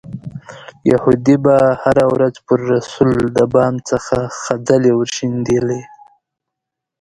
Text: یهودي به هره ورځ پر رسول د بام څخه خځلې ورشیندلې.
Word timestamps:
یهودي 0.91 1.35
به 1.43 1.55
هره 1.83 2.05
ورځ 2.13 2.35
پر 2.45 2.59
رسول 2.73 3.17
د 3.37 3.37
بام 3.53 3.73
څخه 3.89 4.17
خځلې 4.41 4.91
ورشیندلې. 4.99 5.81